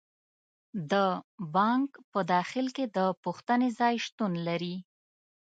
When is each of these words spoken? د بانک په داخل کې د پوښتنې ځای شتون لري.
د 0.91 0.93
بانک 1.55 1.89
په 2.11 2.19
داخل 2.33 2.65
کې 2.75 2.85
د 2.97 2.99
پوښتنې 3.23 3.69
ځای 3.79 3.93
شتون 4.05 4.31
لري. 4.47 4.75